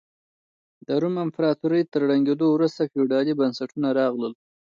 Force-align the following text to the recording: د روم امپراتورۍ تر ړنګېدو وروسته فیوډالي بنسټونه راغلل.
د 0.85 0.89
روم 1.01 1.15
امپراتورۍ 1.25 1.81
تر 1.93 2.01
ړنګېدو 2.09 2.47
وروسته 2.51 2.89
فیوډالي 2.91 3.33
بنسټونه 3.39 3.89
راغلل. 3.99 4.33